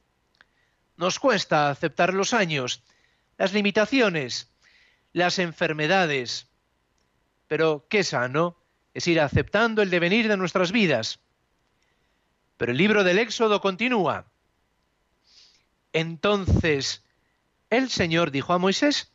Nos 0.97 1.19
cuesta 1.19 1.71
aceptar 1.71 2.15
los 2.15 2.33
años, 2.33 2.85
las 3.37 3.53
limitaciones, 3.53 4.53
las 5.13 5.41
enfermedades, 5.41 6.47
pero 7.49 7.89
qué 7.91 8.05
sano 8.05 8.59
es 8.95 9.09
ir 9.09 9.19
aceptando 9.19 9.83
el 9.83 9.91
devenir 9.91 10.29
de 10.29 10.37
nuestras 10.37 10.71
vidas. 10.71 11.19
Pero 12.57 12.71
el 12.71 12.79
libro 12.79 13.03
del 13.03 13.19
Éxodo 13.19 13.61
continúa. 13.61 14.31
Entonces 15.93 17.03
el 17.71 17.89
Señor 17.89 18.31
dijo 18.31 18.53
a 18.53 18.59
Moisés, 18.59 19.13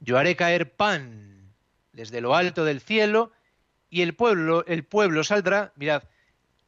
yo 0.00 0.18
haré 0.18 0.36
caer 0.36 0.74
pan 0.74 1.52
desde 1.92 2.20
lo 2.20 2.34
alto 2.34 2.64
del 2.64 2.80
cielo 2.80 3.32
y 3.90 4.02
el 4.02 4.14
pueblo, 4.14 4.64
el 4.66 4.84
pueblo 4.84 5.24
saldrá, 5.24 5.72
mirad, 5.76 6.04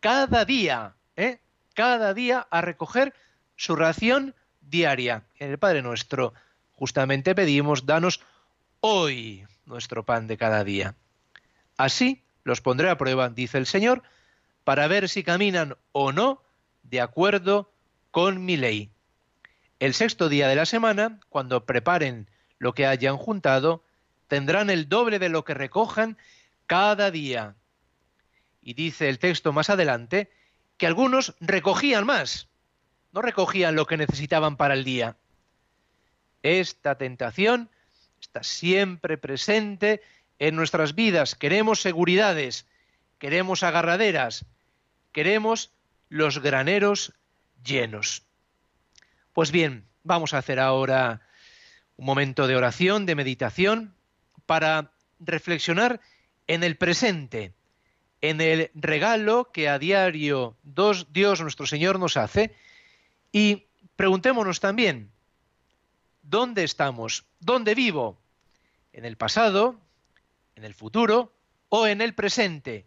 cada 0.01 0.45
día, 0.45 0.97
¿eh? 1.17 1.39
cada 1.75 2.15
día 2.15 2.47
a 2.51 2.61
recoger 2.61 3.15
su 3.57 3.77
ración 3.77 4.35
diaria. 4.61 5.25
En 5.39 5.51
el 5.51 5.59
Padre 5.59 5.83
nuestro 5.83 6.35
justamente 6.73 7.35
pedimos, 7.35 7.87
danos 7.87 8.21
hoy 8.81 9.47
nuestro 9.67 10.05
pan 10.05 10.27
de 10.27 10.37
cada 10.37 10.65
día. 10.65 10.95
Así 11.77 12.23
los 12.45 12.61
pondré 12.61 12.91
a 12.91 12.99
prueba, 12.99 13.31
dice 13.31 13.59
el 13.59 13.67
Señor, 13.67 14.03
para 14.65 14.87
ver 14.87 15.09
si 15.09 15.23
caminan 15.23 15.77
o 15.93 16.13
no 16.13 16.43
de 16.83 17.01
acuerdo 17.01 17.73
con 18.11 18.45
mi 18.45 18.57
ley. 18.57 18.94
El 19.81 19.95
sexto 19.95 20.29
día 20.29 20.49
de 20.49 20.57
la 20.57 20.67
semana, 20.67 21.21
cuando 21.29 21.67
preparen 21.67 22.29
lo 22.59 22.75
que 22.75 22.87
hayan 22.87 23.17
juntado, 23.17 23.85
tendrán 24.29 24.71
el 24.71 24.89
doble 24.89 25.19
de 25.19 25.29
lo 25.29 25.45
que 25.45 25.55
recojan 25.55 26.17
cada 26.67 27.11
día. 27.11 27.57
Y 28.63 28.75
dice 28.75 29.09
el 29.09 29.19
texto 29.19 29.53
más 29.53 29.71
adelante 29.71 30.31
que 30.79 30.87
algunos 30.87 31.35
recogían 31.41 32.07
más, 32.07 32.49
no 33.13 33.23
recogían 33.23 33.75
lo 33.77 33.87
que 33.87 33.97
necesitaban 33.97 34.57
para 34.57 34.75
el 34.75 34.85
día. 34.85 35.17
Esta 36.43 36.97
tentación 36.97 37.71
está 38.21 38.43
siempre 38.43 39.19
presente 39.19 40.03
en 40.39 40.57
nuestras 40.57 40.95
vidas. 40.95 41.35
Queremos 41.35 41.81
seguridades, 41.81 42.67
queremos 43.19 43.63
agarraderas, 43.63 44.45
queremos 45.13 45.73
los 46.09 46.41
graneros 46.41 47.13
llenos. 47.65 48.24
Pues 49.35 49.51
bien, 49.51 49.85
vamos 50.03 50.33
a 50.33 50.39
hacer 50.39 50.59
ahora 50.59 51.21
un 51.97 52.07
momento 52.07 52.47
de 52.47 52.57
oración, 52.57 53.05
de 53.05 53.15
meditación, 53.15 53.95
para 54.47 54.93
reflexionar 55.21 56.01
en 56.47 56.63
el 56.63 56.77
presente, 56.77 57.53
en 58.21 58.41
el 58.41 58.71
regalo 58.75 59.51
que 59.53 59.69
a 59.69 59.79
diario 59.79 60.57
Dios 60.63 61.41
nuestro 61.43 61.67
Señor 61.67 61.99
nos 61.99 62.17
hace 62.17 62.55
y 63.33 63.67
preguntémonos 63.97 64.61
también, 64.61 65.11
¿Dónde 66.25 66.65
estamos? 66.65 67.27
¿Dónde 67.39 67.75
vivo? 67.75 68.17
¿En 68.95 69.05
el 69.05 69.17
pasado? 69.17 69.79
¿En 70.57 70.65
el 70.65 70.73
futuro? 70.73 71.35
¿O 71.69 71.87
en 71.87 72.01
el 72.01 72.15
presente? 72.15 72.87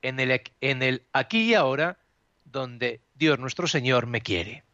En 0.00 0.18
el, 0.18 0.40
en 0.62 0.82
el 0.82 1.02
aquí 1.12 1.50
y 1.50 1.54
ahora, 1.54 1.98
donde 2.44 3.02
Dios 3.14 3.38
nuestro 3.38 3.66
Señor 3.66 4.06
me 4.06 4.22
quiere. 4.22 4.64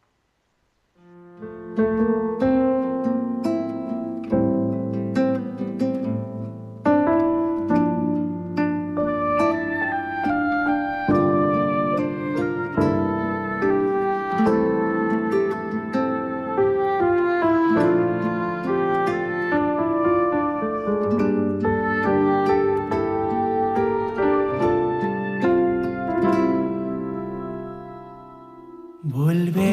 Vuelve. 29.03 29.66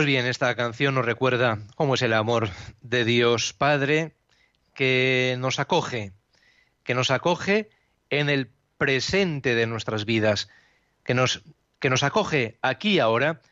Pues 0.00 0.06
bien, 0.06 0.24
esta 0.24 0.54
canción 0.54 0.94
nos 0.94 1.04
recuerda 1.04 1.58
cómo 1.74 1.92
es 1.92 2.00
el 2.00 2.14
amor 2.14 2.48
de 2.80 3.04
Dios 3.04 3.52
Padre 3.52 4.14
que 4.72 5.36
nos 5.38 5.58
acoge, 5.58 6.14
que 6.84 6.94
nos 6.94 7.10
acoge 7.10 7.68
en 8.08 8.30
el 8.30 8.50
presente 8.78 9.54
de 9.54 9.66
nuestras 9.66 10.06
vidas, 10.06 10.48
que 11.04 11.12
nos, 11.12 11.42
que 11.80 11.90
nos 11.90 12.02
acoge 12.02 12.58
aquí 12.62 12.98
ahora, 12.98 13.42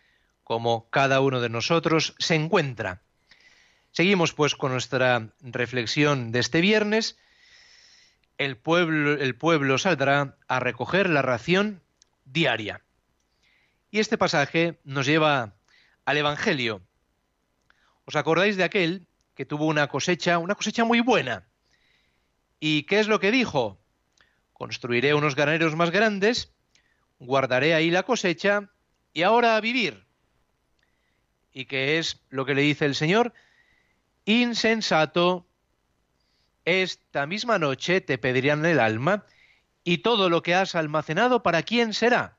como 0.42 0.88
cada 0.88 1.20
uno 1.20 1.42
de 1.42 1.50
nosotros 1.50 2.14
se 2.18 2.36
encuentra. 2.36 3.02
Seguimos 3.92 4.32
pues 4.32 4.54
con 4.54 4.72
nuestra 4.72 5.28
reflexión 5.42 6.32
de 6.32 6.38
este 6.38 6.62
viernes. 6.62 7.18
El 8.38 8.56
pueblo, 8.56 9.20
el 9.20 9.34
pueblo 9.34 9.76
saldrá 9.76 10.38
a 10.48 10.60
recoger 10.60 11.10
la 11.10 11.20
ración 11.20 11.82
diaria. 12.24 12.80
Y 13.90 13.98
este 13.98 14.16
pasaje 14.16 14.80
nos 14.84 15.04
lleva 15.04 15.57
al 16.08 16.16
Evangelio. 16.16 16.80
¿Os 18.06 18.16
acordáis 18.16 18.56
de 18.56 18.64
aquel 18.64 19.06
que 19.34 19.44
tuvo 19.44 19.66
una 19.66 19.88
cosecha, 19.88 20.38
una 20.38 20.54
cosecha 20.54 20.82
muy 20.82 21.00
buena? 21.00 21.46
¿Y 22.58 22.84
qué 22.84 22.98
es 22.98 23.08
lo 23.08 23.20
que 23.20 23.30
dijo? 23.30 23.78
Construiré 24.54 25.12
unos 25.12 25.34
graneros 25.34 25.76
más 25.76 25.90
grandes, 25.90 26.50
guardaré 27.18 27.74
ahí 27.74 27.90
la 27.90 28.04
cosecha 28.04 28.70
y 29.12 29.22
ahora 29.22 29.54
a 29.54 29.60
vivir. 29.60 30.06
¿Y 31.52 31.66
qué 31.66 31.98
es 31.98 32.22
lo 32.30 32.46
que 32.46 32.54
le 32.54 32.62
dice 32.62 32.86
el 32.86 32.94
Señor? 32.94 33.34
Insensato, 34.24 35.46
esta 36.64 37.26
misma 37.26 37.58
noche 37.58 38.00
te 38.00 38.16
pedirían 38.16 38.64
el 38.64 38.80
alma 38.80 39.26
y 39.84 39.98
todo 39.98 40.30
lo 40.30 40.42
que 40.42 40.54
has 40.54 40.74
almacenado, 40.74 41.42
¿para 41.42 41.62
quién 41.64 41.92
será? 41.92 42.38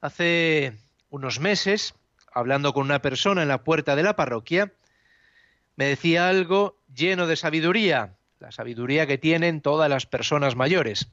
Hace 0.00 0.89
unos 1.10 1.40
meses, 1.40 1.94
hablando 2.32 2.72
con 2.72 2.84
una 2.84 3.02
persona 3.02 3.42
en 3.42 3.48
la 3.48 3.64
puerta 3.64 3.96
de 3.96 4.02
la 4.02 4.16
parroquia, 4.16 4.72
me 5.76 5.86
decía 5.86 6.28
algo 6.28 6.78
lleno 6.94 7.26
de 7.26 7.36
sabiduría, 7.36 8.16
la 8.38 8.52
sabiduría 8.52 9.06
que 9.06 9.18
tienen 9.18 9.60
todas 9.60 9.90
las 9.90 10.06
personas 10.06 10.56
mayores. 10.56 11.08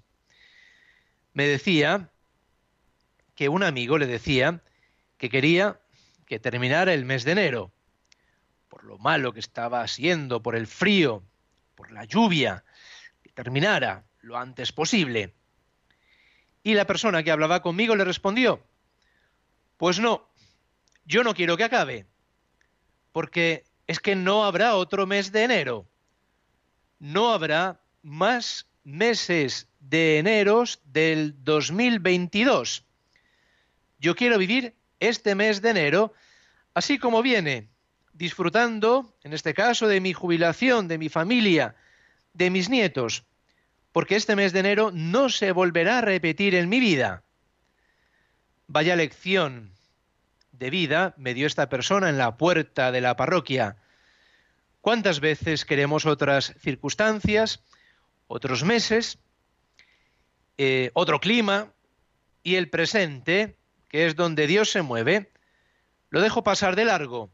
Me 1.34 1.48
decía 1.48 2.10
que 3.36 3.50
un 3.50 3.64
amigo 3.64 3.98
le 3.98 4.08
decía 4.08 4.62
que 5.18 5.30
quería 5.30 5.80
que 6.26 6.40
terminara 6.40 6.94
el 6.94 7.06
mes 7.06 7.24
de 7.24 7.32
enero, 7.32 7.72
por 8.70 8.84
lo 8.84 8.98
malo 8.98 9.34
que 9.34 9.40
estaba 9.40 9.88
siendo, 9.88 10.44
por 10.44 10.56
el 10.56 10.68
frío, 10.68 11.24
por 11.76 11.92
la 11.92 12.06
lluvia, 12.06 12.64
que 13.24 13.30
terminara 13.30 14.04
lo 14.22 14.38
antes 14.38 14.72
posible. 14.72 15.34
Y 16.64 16.74
la 16.74 16.86
persona 16.86 17.24
que 17.24 17.32
hablaba 17.32 17.62
conmigo 17.62 17.96
le 17.96 18.04
respondió, 18.04 18.62
pues 19.78 20.00
no, 20.00 20.28
yo 21.06 21.24
no 21.24 21.34
quiero 21.34 21.56
que 21.58 21.64
acabe, 21.64 22.06
porque 23.12 23.64
es 23.88 24.00
que 24.00 24.16
no 24.16 24.44
habrá 24.44 24.76
otro 24.76 25.08
mes 25.08 25.32
de 25.32 25.44
enero. 25.44 25.88
No 27.00 27.32
habrá 27.32 27.80
más 28.02 28.68
meses 28.84 29.68
de 29.80 30.18
eneros 30.18 30.82
del 30.86 31.36
2022. 31.44 32.84
Yo 34.00 34.16
quiero 34.16 34.38
vivir 34.38 34.76
este 35.00 35.36
mes 35.36 35.62
de 35.62 35.70
enero 35.70 36.14
así 36.74 37.00
como 37.00 37.24
viene, 37.24 37.70
disfrutando, 38.14 39.16
en 39.24 39.34
este 39.34 39.56
caso, 39.56 39.88
de 39.88 40.00
mi 40.00 40.14
jubilación, 40.14 40.88
de 40.88 41.00
mi 41.00 41.10
familia, 41.10 41.76
de 42.34 42.52
mis 42.52 42.70
nietos, 42.70 43.24
porque 43.92 44.16
este 44.16 44.36
mes 44.36 44.54
de 44.54 44.60
enero 44.60 44.92
no 44.94 45.30
se 45.30 45.52
volverá 45.52 45.98
a 45.98 46.02
repetir 46.02 46.54
en 46.54 46.70
mi 46.70 46.80
vida. 46.80 47.24
Vaya 48.68 48.98
lección 48.98 49.72
de 50.52 50.70
vida 50.70 51.14
me 51.18 51.34
dio 51.34 51.48
esta 51.48 51.70
persona 51.70 52.10
en 52.10 52.18
la 52.18 52.36
puerta 52.36 52.92
de 52.92 53.00
la 53.00 53.16
parroquia. 53.16 53.78
¿Cuántas 54.82 55.22
veces 55.22 55.64
queremos 55.64 56.06
otras 56.06 56.54
circunstancias, 56.60 57.62
otros 58.28 58.66
meses, 58.66 59.20
eh, 60.58 60.92
otro 60.94 61.22
clima 61.22 61.72
y 62.44 62.56
el 62.56 62.70
presente, 62.70 63.56
que 63.88 64.06
es 64.06 64.18
donde 64.18 64.48
Dios 64.48 64.70
se 64.70 64.82
mueve, 64.82 65.32
lo 66.10 66.20
dejo 66.20 66.44
pasar 66.44 66.76
de 66.76 66.84
largo? 66.84 67.30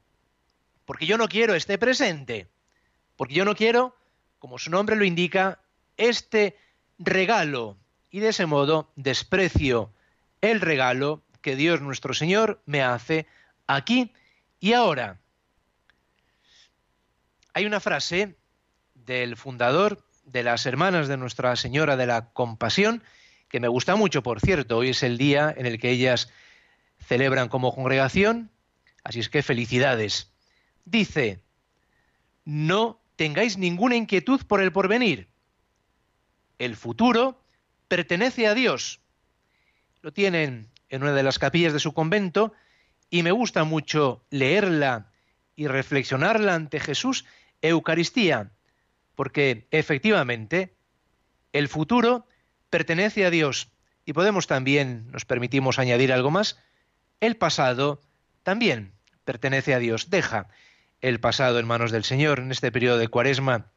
Porque 0.85 1.07
yo 1.07 1.17
no 1.17 1.27
quiero 1.29 1.55
este 1.55 1.79
presente, 1.79 2.47
porque 3.15 3.33
yo 3.33 3.43
no 3.43 3.55
quiero, 3.55 3.95
como 4.37 4.59
su 4.59 4.69
nombre 4.69 4.95
lo 4.95 5.03
indica, 5.03 5.59
este 5.97 6.57
regalo 6.99 7.75
y 8.11 8.19
de 8.19 8.29
ese 8.29 8.45
modo 8.45 8.91
desprecio 8.95 9.91
el 10.43 10.59
regalo 10.59 11.23
que 11.41 11.55
Dios 11.55 11.79
nuestro 11.79 12.13
Señor 12.13 12.61
me 12.65 12.83
hace 12.83 13.27
aquí 13.65 14.11
y 14.59 14.73
ahora. 14.73 15.21
Hay 17.53 17.65
una 17.65 17.79
frase 17.79 18.35
del 18.93 19.37
fundador 19.37 20.05
de 20.25 20.43
las 20.43 20.65
Hermanas 20.65 21.07
de 21.07 21.15
Nuestra 21.15 21.55
Señora 21.55 21.95
de 21.95 22.07
la 22.07 22.33
Compasión, 22.33 23.03
que 23.47 23.61
me 23.61 23.69
gusta 23.69 23.95
mucho, 23.95 24.21
por 24.21 24.41
cierto, 24.41 24.77
hoy 24.77 24.89
es 24.89 25.01
el 25.03 25.17
día 25.17 25.53
en 25.55 25.65
el 25.65 25.79
que 25.79 25.91
ellas 25.91 26.29
celebran 26.99 27.47
como 27.47 27.73
congregación, 27.73 28.51
así 29.05 29.21
es 29.21 29.29
que 29.29 29.43
felicidades. 29.43 30.33
Dice, 30.83 31.41
no 32.43 32.99
tengáis 33.15 33.57
ninguna 33.57 33.95
inquietud 33.95 34.41
por 34.45 34.61
el 34.61 34.73
porvenir. 34.73 35.29
El 36.59 36.75
futuro 36.75 37.41
pertenece 37.87 38.47
a 38.47 38.55
Dios 38.55 39.02
lo 40.03 40.11
tienen 40.11 40.69
en 40.89 41.01
una 41.01 41.13
de 41.13 41.23
las 41.23 41.39
capillas 41.39 41.73
de 41.73 41.79
su 41.79 41.93
convento 41.93 42.53
y 43.09 43.23
me 43.23 43.31
gusta 43.31 43.63
mucho 43.63 44.25
leerla 44.29 45.11
y 45.55 45.67
reflexionarla 45.67 46.55
ante 46.55 46.81
Jesús, 46.81 47.25
Eucaristía, 47.61 48.51
porque 49.15 49.65
efectivamente 49.71 50.75
el 51.53 51.69
futuro 51.69 52.27
pertenece 52.69 53.25
a 53.25 53.29
Dios. 53.29 53.69
Y 54.05 54.11
podemos 54.11 54.45
también, 54.45 55.09
nos 55.11 55.23
permitimos 55.23 55.79
añadir 55.79 56.11
algo 56.11 56.31
más, 56.31 56.59
el 57.21 57.37
pasado 57.37 58.01
también 58.43 58.91
pertenece 59.23 59.73
a 59.73 59.79
Dios. 59.79 60.09
Deja 60.09 60.49
el 60.99 61.21
pasado 61.21 61.59
en 61.59 61.67
manos 61.67 61.91
del 61.91 62.03
Señor. 62.03 62.39
En 62.39 62.51
este 62.51 62.73
periodo 62.73 62.97
de 62.97 63.07
cuaresma 63.07 63.67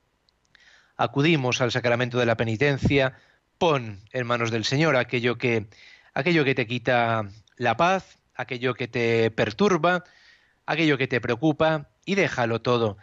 acudimos 0.96 1.60
al 1.60 1.70
sacramento 1.70 2.18
de 2.18 2.26
la 2.26 2.36
penitencia, 2.36 3.16
pon 3.58 4.00
en 4.12 4.26
manos 4.26 4.50
del 4.50 4.64
Señor 4.64 4.96
aquello 4.96 5.38
que, 5.38 5.68
aquello 6.16 6.46
que 6.46 6.54
te 6.54 6.66
quita 6.66 7.28
la 7.58 7.76
paz, 7.76 8.16
aquello 8.34 8.72
que 8.72 8.88
te 8.88 9.30
perturba, 9.30 10.02
aquello 10.64 10.96
que 10.96 11.06
te 11.06 11.20
preocupa, 11.20 11.90
y 12.06 12.14
déjalo 12.14 12.62
todo 12.62 12.96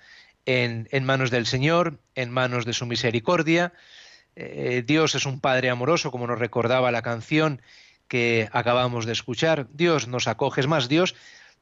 en, 0.48 0.88
manos 1.04 1.30
del 1.30 1.46
Señor, 1.46 2.00
en 2.16 2.32
manos 2.32 2.66
de 2.66 2.74
su 2.74 2.88
misericordia. 2.88 3.72
Eh, 4.36 4.84
Dios 4.84 5.14
es 5.14 5.28
un 5.28 5.40
Padre 5.40 5.70
amoroso, 5.70 6.10
como 6.10 6.26
nos 6.26 6.40
recordaba 6.40 6.92
la 6.92 7.04
canción 7.04 7.62
que 8.08 8.50
acabamos 8.52 9.06
de 9.06 9.12
escuchar. 9.12 9.68
Dios 9.72 10.08
nos 10.08 10.28
acoge, 10.28 10.62
es 10.62 10.68
más, 10.68 10.90
Dios 10.90 11.14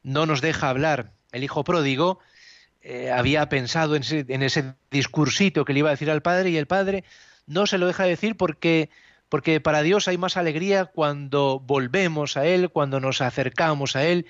no 0.03 0.25
nos 0.25 0.39
deja 0.39 0.69
hablar. 0.69 1.11
El 1.33 1.43
Hijo 1.43 1.65
pródigo 1.65 2.19
eh, 2.81 3.11
había 3.11 3.49
pensado 3.49 3.97
en 3.97 4.03
ese, 4.03 4.25
en 4.29 4.41
ese, 4.41 4.73
discursito 4.89 5.65
que 5.65 5.73
le 5.73 5.79
iba 5.79 5.89
a 5.89 5.97
decir 5.99 6.09
al 6.09 6.21
Padre 6.21 6.49
y 6.51 6.55
el 6.55 6.67
Padre 6.67 7.03
no 7.45 7.67
se 7.67 7.77
lo 7.77 7.87
deja 7.87 8.05
decir 8.05 8.37
porque, 8.37 8.89
porque 9.32 9.62
para 9.62 9.82
Dios 9.82 10.10
hay 10.10 10.17
más 10.17 10.36
alegría 10.36 10.84
cuando 10.84 11.62
volvemos 11.62 12.36
a 12.36 12.46
Él, 12.46 12.70
cuando 12.70 13.00
nos 13.00 13.22
acercamos 13.22 13.96
a 13.96 14.04
Él. 14.04 14.28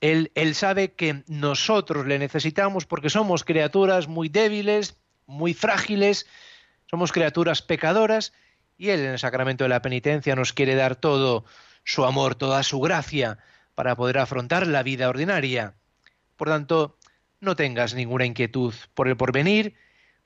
Él, 0.00 0.30
sabe 0.54 0.92
que 0.92 1.24
nosotros 1.26 2.06
le 2.06 2.16
necesitamos 2.20 2.86
porque 2.86 3.10
somos 3.10 3.42
criaturas 3.42 4.06
muy 4.06 4.28
débiles, 4.28 5.00
muy 5.26 5.52
frágiles, 5.52 6.28
somos 6.88 7.10
criaturas 7.10 7.60
pecadoras 7.60 8.32
y 8.78 8.90
Él 8.90 9.00
en 9.00 9.10
el 9.10 9.18
sacramento 9.18 9.64
de 9.64 9.70
la 9.70 9.82
penitencia 9.82 10.36
nos 10.36 10.52
quiere 10.52 10.76
dar 10.76 10.94
todo 10.94 11.44
su 11.82 12.04
amor, 12.04 12.36
toda 12.36 12.62
su 12.62 12.78
gracia 12.78 13.38
para 13.74 13.96
poder 13.96 14.18
afrontar 14.18 14.68
la 14.68 14.84
vida 14.84 15.08
ordinaria. 15.08 15.74
Por 16.36 16.46
tanto, 16.46 16.96
no 17.40 17.56
tengas 17.56 17.94
ninguna 17.94 18.26
inquietud 18.26 18.74
por 18.94 19.08
el 19.08 19.16
porvenir, 19.16 19.74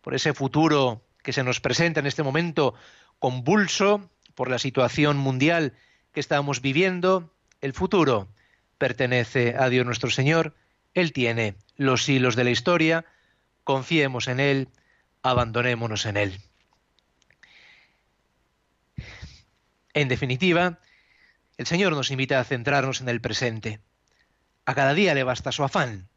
por 0.02 0.14
ese 0.14 0.34
futuro 0.34 1.06
que 1.22 1.32
se 1.32 1.42
nos 1.42 1.58
presenta 1.58 2.00
en 2.00 2.06
este 2.06 2.22
momento 2.22 2.74
convulso 3.24 4.10
por 4.34 4.50
la 4.50 4.58
situación 4.58 5.16
mundial 5.16 5.72
que 6.12 6.20
estamos 6.20 6.60
viviendo. 6.60 7.32
El 7.62 7.72
futuro 7.72 8.28
pertenece 8.76 9.54
a 9.58 9.70
Dios 9.70 9.86
nuestro 9.86 10.10
Señor, 10.10 10.54
Él 10.92 11.14
tiene 11.14 11.56
los 11.78 12.06
hilos 12.06 12.36
de 12.36 12.44
la 12.44 12.50
historia, 12.50 13.06
confiemos 13.64 14.28
en 14.28 14.40
Él, 14.40 14.68
abandonémonos 15.22 16.04
en 16.04 16.18
Él. 16.18 16.40
En 19.94 20.08
definitiva, 20.08 20.80
el 21.56 21.66
Señor 21.66 21.94
nos 21.94 22.10
invita 22.10 22.40
a 22.40 22.44
centrarnos 22.44 23.00
en 23.00 23.08
el 23.08 23.22
presente. 23.22 23.80
A 24.66 24.74
cada 24.74 24.92
día 24.92 25.14
le 25.14 25.24
basta 25.24 25.50
su 25.50 25.64
afán. 25.64 26.10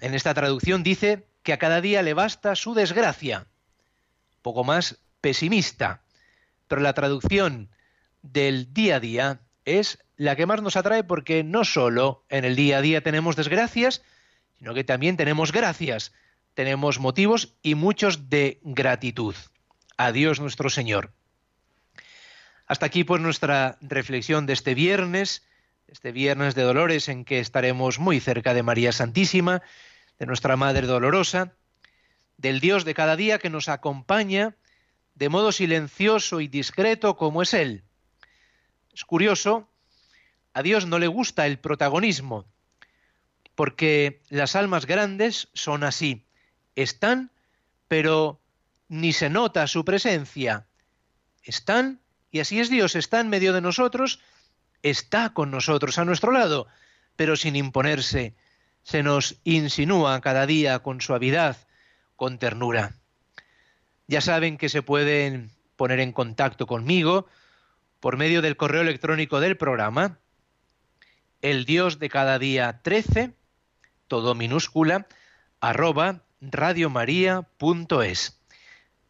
En 0.00 0.14
esta 0.14 0.32
traducción 0.32 0.82
dice 0.82 1.26
que 1.42 1.52
a 1.52 1.58
cada 1.58 1.82
día 1.82 2.00
le 2.00 2.14
basta 2.14 2.56
su 2.56 2.72
desgracia. 2.72 3.46
Poco 4.40 4.64
más 4.64 4.96
pesimista. 5.20 6.02
Pero 6.68 6.82
la 6.82 6.94
traducción 6.94 7.70
del 8.22 8.72
día 8.72 8.96
a 8.96 9.00
día 9.00 9.40
es 9.64 9.98
la 10.16 10.36
que 10.36 10.46
más 10.46 10.62
nos 10.62 10.76
atrae 10.76 11.04
porque 11.04 11.42
no 11.42 11.64
solo 11.64 12.24
en 12.28 12.44
el 12.44 12.56
día 12.56 12.78
a 12.78 12.82
día 12.82 13.02
tenemos 13.02 13.36
desgracias, 13.36 14.02
sino 14.58 14.74
que 14.74 14.84
también 14.84 15.16
tenemos 15.16 15.52
gracias, 15.52 16.12
tenemos 16.54 16.98
motivos 16.98 17.54
y 17.62 17.74
muchos 17.74 18.28
de 18.28 18.60
gratitud. 18.62 19.34
A 19.96 20.12
Dios 20.12 20.40
nuestro 20.40 20.70
Señor. 20.70 21.12
Hasta 22.66 22.86
aquí 22.86 23.04
pues 23.04 23.20
nuestra 23.20 23.78
reflexión 23.80 24.46
de 24.46 24.52
este 24.52 24.74
viernes, 24.74 25.44
este 25.88 26.12
viernes 26.12 26.54
de 26.54 26.62
Dolores 26.62 27.08
en 27.08 27.24
que 27.24 27.40
estaremos 27.40 27.98
muy 27.98 28.20
cerca 28.20 28.54
de 28.54 28.62
María 28.62 28.92
Santísima, 28.92 29.62
de 30.18 30.26
nuestra 30.26 30.56
Madre 30.56 30.86
Dolorosa, 30.86 31.54
del 32.36 32.60
Dios 32.60 32.84
de 32.84 32.94
cada 32.94 33.16
día 33.16 33.38
que 33.38 33.50
nos 33.50 33.68
acompaña 33.68 34.54
de 35.20 35.28
modo 35.28 35.52
silencioso 35.52 36.40
y 36.40 36.48
discreto 36.48 37.18
como 37.18 37.42
es 37.42 37.52
Él. 37.52 37.84
Es 38.94 39.04
curioso, 39.04 39.68
a 40.54 40.62
Dios 40.62 40.86
no 40.86 40.98
le 40.98 41.08
gusta 41.08 41.46
el 41.46 41.58
protagonismo, 41.58 42.46
porque 43.54 44.22
las 44.30 44.56
almas 44.56 44.86
grandes 44.86 45.48
son 45.52 45.84
así, 45.84 46.24
están, 46.74 47.30
pero 47.86 48.40
ni 48.88 49.12
se 49.12 49.28
nota 49.28 49.66
su 49.66 49.84
presencia, 49.84 50.66
están 51.42 52.00
y 52.30 52.40
así 52.40 52.58
es 52.58 52.70
Dios, 52.70 52.96
está 52.96 53.20
en 53.20 53.28
medio 53.28 53.52
de 53.52 53.60
nosotros, 53.60 54.20
está 54.82 55.34
con 55.34 55.50
nosotros 55.50 55.98
a 55.98 56.06
nuestro 56.06 56.32
lado, 56.32 56.66
pero 57.16 57.36
sin 57.36 57.56
imponerse, 57.56 58.34
se 58.84 59.02
nos 59.02 59.36
insinúa 59.44 60.18
cada 60.22 60.46
día 60.46 60.78
con 60.78 61.02
suavidad, 61.02 61.58
con 62.16 62.38
ternura. 62.38 62.99
Ya 64.10 64.20
saben 64.20 64.58
que 64.58 64.68
se 64.68 64.82
pueden 64.82 65.52
poner 65.76 66.00
en 66.00 66.10
contacto 66.10 66.66
conmigo 66.66 67.28
por 68.00 68.16
medio 68.16 68.42
del 68.42 68.56
correo 68.56 68.80
electrónico 68.80 69.38
del 69.38 69.56
programa, 69.56 70.18
el 71.42 71.64
Dios 71.64 72.00
de 72.00 72.08
cada 72.08 72.40
día 72.40 72.80
13, 72.82 73.34
todo 74.08 74.34
minúscula, 74.34 75.06
arroba 75.60 76.24
radiomaria.es. 76.40 78.40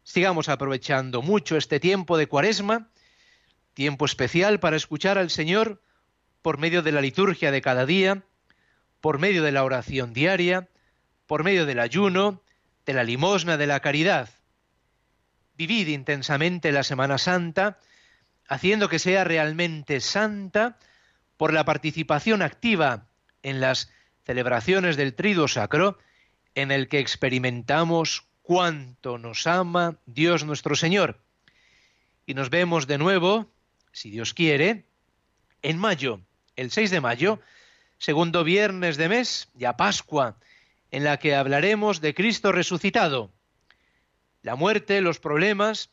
Sigamos 0.03 0.49
aprovechando 0.49 1.23
mucho 1.23 1.57
este 1.57 1.79
tiempo 1.79 2.15
de 2.15 2.27
cuaresma 2.27 2.87
tiempo 3.73 4.05
especial 4.05 4.59
para 4.59 4.77
escuchar 4.77 5.17
al 5.17 5.31
Señor 5.31 5.81
por 6.43 6.59
medio 6.59 6.83
de 6.83 6.91
la 6.91 7.01
liturgia 7.01 7.49
de 7.49 7.63
cada 7.63 7.87
día, 7.87 8.21
por 8.99 9.17
medio 9.17 9.41
de 9.41 9.51
la 9.51 9.63
oración 9.63 10.13
diaria, 10.13 10.69
por 11.25 11.43
medio 11.43 11.65
del 11.65 11.79
ayuno, 11.79 12.43
de 12.85 12.93
la 12.93 13.03
limosna, 13.03 13.57
de 13.57 13.65
la 13.65 13.79
caridad. 13.79 14.29
Vivid 15.67 15.89
intensamente 15.89 16.71
la 16.71 16.81
Semana 16.81 17.19
Santa, 17.19 17.77
haciendo 18.47 18.89
que 18.89 18.97
sea 18.97 19.23
realmente 19.23 19.99
santa 19.99 20.79
por 21.37 21.53
la 21.53 21.65
participación 21.65 22.41
activa 22.41 23.05
en 23.43 23.61
las 23.61 23.91
celebraciones 24.25 24.97
del 24.97 25.13
Triduo 25.13 25.47
Sacro, 25.47 25.99
en 26.55 26.71
el 26.71 26.87
que 26.87 26.97
experimentamos 26.97 28.25
cuánto 28.41 29.19
nos 29.19 29.45
ama 29.45 29.99
Dios 30.07 30.45
nuestro 30.45 30.75
Señor. 30.75 31.21
Y 32.25 32.33
nos 32.33 32.49
vemos 32.49 32.87
de 32.87 32.97
nuevo 32.97 33.51
si 33.91 34.09
Dios 34.09 34.33
quiere, 34.33 34.87
en 35.61 35.77
mayo, 35.77 36.21
el 36.55 36.71
6 36.71 36.89
de 36.89 37.01
mayo, 37.01 37.39
segundo 37.99 38.43
viernes 38.43 38.97
de 38.97 39.09
mes, 39.09 39.49
ya 39.53 39.77
Pascua, 39.77 40.37
en 40.89 41.03
la 41.03 41.17
que 41.17 41.35
hablaremos 41.35 42.01
de 42.01 42.15
Cristo 42.15 42.51
resucitado. 42.51 43.31
La 44.41 44.55
muerte, 44.55 45.01
los 45.01 45.19
problemas, 45.19 45.89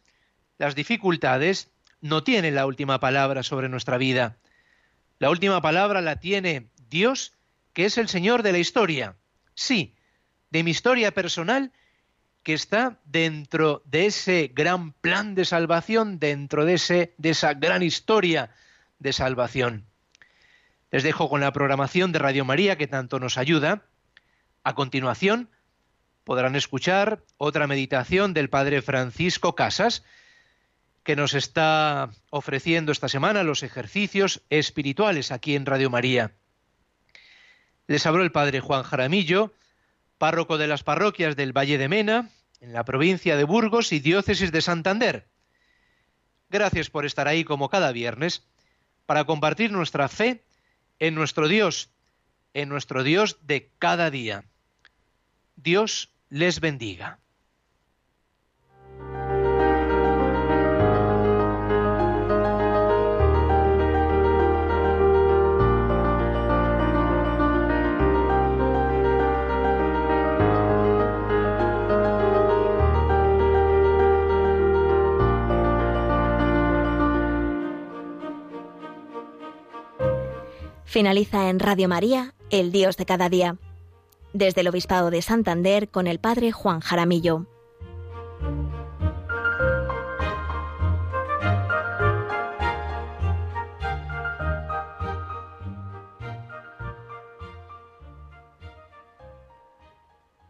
las 0.58 0.74
dificultades 0.74 1.70
no 2.00 2.22
tienen 2.24 2.54
la 2.54 2.66
última 2.66 3.00
palabra 3.00 3.42
sobre 3.42 3.68
nuestra 3.68 3.98
vida. 3.98 4.36
La 5.18 5.30
última 5.30 5.60
palabra 5.60 6.00
la 6.00 6.20
tiene 6.20 6.70
Dios, 6.88 7.32
que 7.72 7.84
es 7.84 7.98
el 7.98 8.08
Señor 8.08 8.42
de 8.42 8.52
la 8.52 8.58
historia. 8.58 9.16
Sí, 9.54 9.94
de 10.50 10.62
mi 10.62 10.70
historia 10.70 11.12
personal 11.12 11.72
que 12.42 12.54
está 12.54 12.98
dentro 13.04 13.82
de 13.84 14.06
ese 14.06 14.50
gran 14.54 14.92
plan 14.92 15.34
de 15.34 15.44
salvación, 15.44 16.18
dentro 16.18 16.64
de, 16.64 16.74
ese, 16.74 17.14
de 17.18 17.30
esa 17.30 17.54
gran 17.54 17.82
historia 17.82 18.50
de 18.98 19.12
salvación. 19.12 19.84
Les 20.90 21.02
dejo 21.02 21.28
con 21.28 21.40
la 21.40 21.52
programación 21.52 22.12
de 22.12 22.20
Radio 22.20 22.44
María 22.44 22.78
que 22.78 22.86
tanto 22.86 23.20
nos 23.20 23.36
ayuda. 23.36 23.82
A 24.64 24.74
continuación 24.74 25.50
podrán 26.28 26.56
escuchar 26.56 27.24
otra 27.38 27.66
meditación 27.66 28.34
del 28.34 28.50
Padre 28.50 28.82
Francisco 28.82 29.54
Casas, 29.54 30.04
que 31.02 31.16
nos 31.16 31.32
está 31.32 32.10
ofreciendo 32.28 32.92
esta 32.92 33.08
semana 33.08 33.44
los 33.44 33.62
ejercicios 33.62 34.42
espirituales 34.50 35.32
aquí 35.32 35.54
en 35.54 35.64
Radio 35.64 35.88
María. 35.88 36.32
Les 37.86 38.04
habló 38.04 38.24
el 38.24 38.30
Padre 38.30 38.60
Juan 38.60 38.82
Jaramillo, 38.82 39.54
párroco 40.18 40.58
de 40.58 40.66
las 40.66 40.82
parroquias 40.82 41.34
del 41.34 41.56
Valle 41.56 41.78
de 41.78 41.88
Mena, 41.88 42.28
en 42.60 42.74
la 42.74 42.84
provincia 42.84 43.38
de 43.38 43.44
Burgos 43.44 43.90
y 43.94 43.98
diócesis 43.98 44.52
de 44.52 44.60
Santander. 44.60 45.28
Gracias 46.50 46.90
por 46.90 47.06
estar 47.06 47.26
ahí 47.26 47.42
como 47.42 47.70
cada 47.70 47.90
viernes 47.90 48.46
para 49.06 49.24
compartir 49.24 49.72
nuestra 49.72 50.10
fe 50.10 50.44
en 50.98 51.14
nuestro 51.14 51.48
Dios, 51.48 51.88
en 52.52 52.68
nuestro 52.68 53.02
Dios 53.02 53.38
de 53.46 53.70
cada 53.78 54.10
día. 54.10 54.44
Dios 55.56 56.10
les 56.30 56.60
bendiga. 56.60 57.18
Finaliza 80.84 81.48
en 81.48 81.60
Radio 81.60 81.86
María, 81.86 82.34
El 82.50 82.72
Dios 82.72 82.96
de 82.96 83.06
cada 83.06 83.28
día. 83.28 83.56
Desde 84.38 84.60
el 84.60 84.68
Obispado 84.68 85.10
de 85.10 85.20
Santander 85.20 85.88
con 85.88 86.06
el 86.06 86.20
Padre 86.20 86.52
Juan 86.52 86.78
Jaramillo. 86.78 87.57